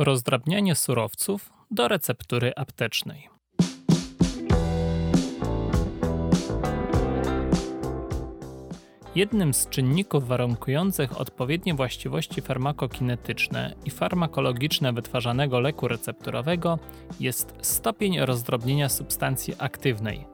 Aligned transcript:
Rozdrabnianie 0.00 0.74
surowców 0.74 1.52
do 1.70 1.88
receptury 1.88 2.52
aptecznej. 2.56 3.28
Jednym 9.14 9.54
z 9.54 9.68
czynników 9.68 10.26
warunkujących 10.26 11.20
odpowiednie 11.20 11.74
właściwości 11.74 12.40
farmakokinetyczne 12.40 13.74
i 13.84 13.90
farmakologiczne 13.90 14.92
wytwarzanego 14.92 15.60
leku 15.60 15.88
recepturowego 15.88 16.78
jest 17.20 17.54
stopień 17.60 18.20
rozdrobnienia 18.20 18.88
substancji 18.88 19.54
aktywnej. 19.58 20.31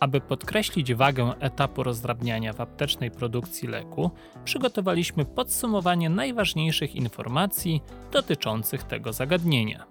Aby 0.00 0.20
podkreślić 0.20 0.94
wagę 0.94 1.32
etapu 1.40 1.82
rozdrabniania 1.82 2.52
w 2.52 2.60
aptecznej 2.60 3.10
produkcji 3.10 3.68
leku, 3.68 4.10
przygotowaliśmy 4.44 5.24
podsumowanie 5.24 6.10
najważniejszych 6.10 6.96
informacji 6.96 7.82
dotyczących 8.12 8.82
tego 8.82 9.12
zagadnienia. 9.12 9.86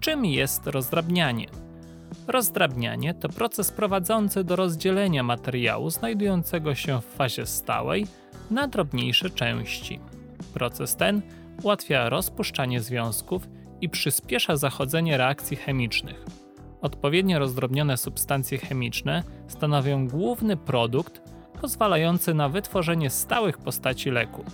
Czym 0.00 0.24
jest 0.24 0.66
rozdrabnianie? 0.66 1.46
Rozdrabnianie 2.26 3.14
to 3.14 3.28
proces 3.28 3.72
prowadzący 3.72 4.44
do 4.44 4.56
rozdzielenia 4.56 5.22
materiału 5.22 5.90
znajdującego 5.90 6.74
się 6.74 7.00
w 7.00 7.04
fazie 7.04 7.46
stałej 7.46 8.06
na 8.50 8.68
drobniejsze 8.68 9.30
części. 9.30 10.00
Proces 10.54 10.96
ten 10.96 11.22
ułatwia 11.62 12.08
rozpuszczanie 12.08 12.80
związków 12.80 13.48
i 13.80 13.88
przyspiesza 13.88 14.56
zachodzenie 14.56 15.16
reakcji 15.16 15.56
chemicznych. 15.56 16.24
Odpowiednio 16.82 17.38
rozdrobnione 17.38 17.96
substancje 17.96 18.58
chemiczne 18.58 19.22
stanowią 19.48 20.08
główny 20.08 20.56
produkt 20.56 21.22
pozwalający 21.60 22.34
na 22.34 22.48
wytworzenie 22.48 23.10
stałych 23.10 23.58
postaci 23.58 24.10
leku. 24.10 24.44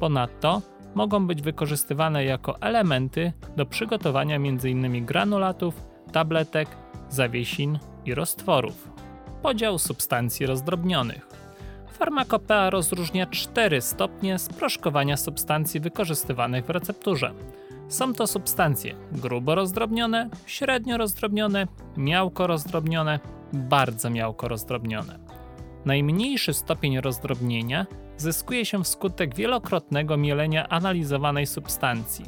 Ponadto 0.00 0.62
mogą 0.94 1.26
być 1.26 1.42
wykorzystywane 1.42 2.24
jako 2.24 2.60
elementy 2.60 3.32
do 3.56 3.66
przygotowania 3.66 4.36
m.in. 4.36 5.06
granulatów, 5.06 5.82
tabletek, 6.12 6.68
zawiesin 7.08 7.78
i 8.04 8.14
roztworów. 8.14 8.90
Podział 9.42 9.78
substancji 9.78 10.46
rozdrobnionych. 10.46 11.28
Farmakopea 11.92 12.70
rozróżnia 12.70 13.26
cztery 13.26 13.80
stopnie 13.80 14.38
sproszkowania 14.38 15.16
substancji 15.16 15.80
wykorzystywanych 15.80 16.64
w 16.64 16.70
recepturze. 16.70 17.32
Są 17.88 18.14
to 18.14 18.26
substancje 18.26 18.94
grubo 19.12 19.54
rozdrobnione, 19.54 20.30
średnio 20.46 20.96
rozdrobnione, 20.96 21.66
miałko 21.96 22.46
rozdrobnione, 22.46 23.20
bardzo 23.52 24.10
miałko 24.10 24.48
rozdrobnione. 24.48 25.18
Najmniejszy 25.84 26.54
stopień 26.54 27.00
rozdrobnienia 27.00 27.86
zyskuje 28.16 28.64
się 28.64 28.84
wskutek 28.84 29.34
wielokrotnego 29.34 30.16
mielenia 30.16 30.68
analizowanej 30.68 31.46
substancji. 31.46 32.24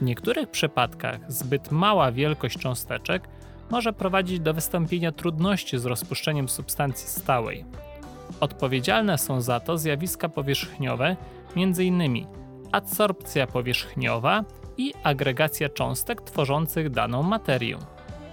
W 0.00 0.02
niektórych 0.02 0.48
przypadkach 0.48 1.32
zbyt 1.32 1.70
mała 1.70 2.12
wielkość 2.12 2.58
cząsteczek 2.58 3.28
może 3.70 3.92
prowadzić 3.92 4.40
do 4.40 4.54
wystąpienia 4.54 5.12
trudności 5.12 5.78
z 5.78 5.86
rozpuszczeniem 5.86 6.48
substancji 6.48 7.08
stałej. 7.08 7.64
Odpowiedzialne 8.40 9.18
są 9.18 9.40
za 9.40 9.60
to 9.60 9.78
zjawiska 9.78 10.28
powierzchniowe, 10.28 11.16
m.in. 11.56 12.26
adsorpcja 12.72 13.46
powierzchniowa 13.46 14.44
i 14.78 14.94
agregacja 15.02 15.68
cząstek 15.68 16.22
tworzących 16.22 16.90
daną 16.90 17.22
materię. 17.22 17.78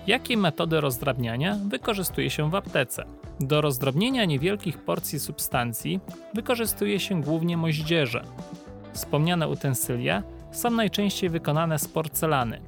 Jakie 0.07 0.37
metody 0.37 0.81
rozdrabniania 0.81 1.57
wykorzystuje 1.67 2.29
się 2.29 2.49
w 2.49 2.55
aptece? 2.55 3.05
Do 3.39 3.61
rozdrobnienia 3.61 4.25
niewielkich 4.25 4.77
porcji 4.77 5.19
substancji 5.19 5.99
wykorzystuje 6.33 6.99
się 6.99 7.21
głównie 7.21 7.57
moździerze. 7.57 8.23
Wspomniane 8.93 9.47
utensylia 9.47 10.23
są 10.51 10.69
najczęściej 10.69 11.29
wykonane 11.29 11.79
z 11.79 11.87
porcelany. 11.87 12.61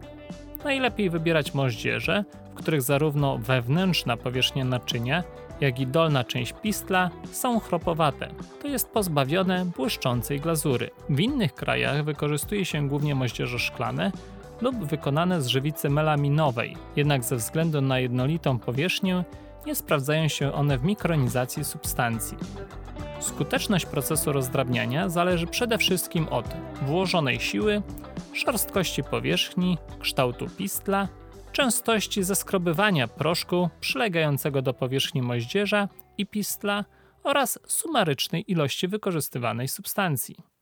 Najlepiej 0.64 1.10
wybierać 1.10 1.54
moździerze, 1.54 2.26
w 2.52 2.54
których 2.54 2.82
zarówno 2.82 3.38
wewnętrzna 3.38 4.18
powierzchnia 4.18 4.66
naczynia, 4.66 5.24
jak 5.62 5.80
i 5.80 5.88
dolna 5.88 6.24
część 6.24 6.54
pistla 6.54 7.10
są 7.32 7.60
chropowate, 7.60 8.30
to 8.62 8.68
jest 8.68 8.90
pozbawione 8.90 9.66
błyszczącej 9.66 10.40
glazury. 10.40 10.90
W 11.10 11.20
innych 11.20 11.54
krajach 11.54 12.04
wykorzystuje 12.04 12.66
się 12.66 12.88
głównie 12.88 13.16
moździerze 13.16 13.60
szklane 13.60 14.12
lub 14.62 14.86
wykonane 14.86 15.42
z 15.42 15.48
żywicy 15.48 15.90
melaminowej, 15.90 16.78
jednak 16.96 17.24
ze 17.24 17.36
względu 17.36 17.82
na 17.82 18.00
jednolitą 18.00 18.60
powierzchnię 18.60 19.24
nie 19.66 19.76
sprawdzają 19.76 20.28
się 20.28 20.54
one 20.54 20.78
w 20.78 20.84
mikronizacji 20.84 21.64
substancji. 21.64 22.38
Skuteczność 23.20 23.86
procesu 23.86 24.32
rozdrabniania 24.32 25.10
zależy 25.10 25.48
przede 25.48 25.78
wszystkim 25.78 26.28
od 26.28 26.46
włożonej 26.82 27.40
siły, 27.40 27.82
szorstkości 28.34 29.04
powierzchni, 29.04 29.78
kształtu 30.00 30.46
pistla, 30.58 31.08
częstości 31.58 32.24
zeskrobywania 32.24 33.08
proszku 33.08 33.70
przylegającego 33.80 34.62
do 34.62 34.74
powierzchni 34.74 35.22
moździerza 35.22 35.90
i 36.18 36.26
pistla 36.26 36.86
oraz 37.24 37.60
sumarycznej 37.68 38.52
ilości 38.52 38.88
wykorzystywanej 38.88 39.68
substancji. 39.68 40.36